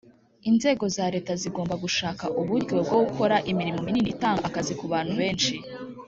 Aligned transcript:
inzego 0.49 0.83
za 0.95 1.05
leta 1.13 1.31
zigomba 1.41 1.75
gushaka 1.83 2.23
uburyo 2.41 2.73
bwo 2.85 2.97
gukora 3.07 3.35
imirimo 3.51 3.79
minini 3.87 4.09
itanga 4.15 4.41
akazi 4.49 4.73
ku 4.79 4.85
bantu 4.91 5.13
benshi 5.21 5.53